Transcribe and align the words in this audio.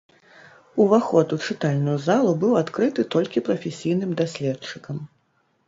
Уваход 0.85 1.35
у 1.37 1.39
чытальную 1.47 1.97
залу 2.07 2.31
быў 2.45 2.57
адкрыты 2.63 3.07
толькі 3.19 3.45
прафесійным 3.51 4.19
даследчыкам. 4.25 5.07